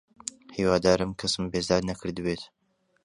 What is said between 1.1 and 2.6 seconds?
کەسم بێزار نەکردبێت.